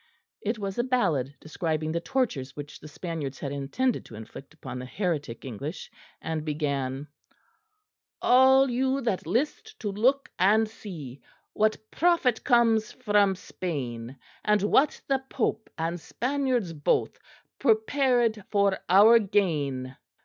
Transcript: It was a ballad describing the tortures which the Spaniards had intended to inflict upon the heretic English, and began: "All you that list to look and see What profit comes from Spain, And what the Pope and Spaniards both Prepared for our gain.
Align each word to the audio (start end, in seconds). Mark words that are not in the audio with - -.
It 0.41 0.57
was 0.57 0.79
a 0.79 0.83
ballad 0.83 1.35
describing 1.39 1.91
the 1.91 1.99
tortures 1.99 2.55
which 2.55 2.79
the 2.79 2.87
Spaniards 2.87 3.37
had 3.37 3.51
intended 3.51 4.03
to 4.05 4.15
inflict 4.15 4.51
upon 4.55 4.79
the 4.79 4.85
heretic 4.87 5.45
English, 5.45 5.91
and 6.19 6.43
began: 6.43 7.07
"All 8.19 8.67
you 8.71 9.01
that 9.01 9.27
list 9.27 9.79
to 9.81 9.91
look 9.91 10.27
and 10.39 10.67
see 10.67 11.21
What 11.53 11.77
profit 11.91 12.43
comes 12.43 12.91
from 12.91 13.35
Spain, 13.35 14.17
And 14.43 14.63
what 14.63 14.99
the 15.07 15.19
Pope 15.29 15.69
and 15.77 15.99
Spaniards 15.99 16.73
both 16.73 17.19
Prepared 17.59 18.43
for 18.49 18.79
our 18.89 19.19
gain. 19.19 19.97